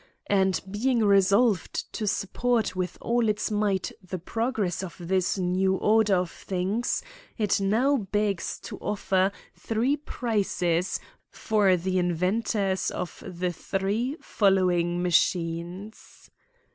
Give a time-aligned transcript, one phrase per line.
[0.31, 6.15] And being resolved to support with all its might the progress of this new order
[6.15, 7.03] of things,
[7.37, 16.31] it now begs to offer three prizes for the inventors of the three following machines.